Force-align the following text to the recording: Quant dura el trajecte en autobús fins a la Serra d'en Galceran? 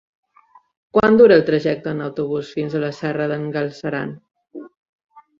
Quant 0.97 1.17
dura 1.17 1.35
el 1.39 1.43
trajecte 1.49 1.91
en 1.95 2.01
autobús 2.05 2.49
fins 2.59 2.75
a 2.75 2.81
la 2.83 2.89
Serra 3.01 3.27
d'en 3.33 3.45
Galceran? 3.57 4.15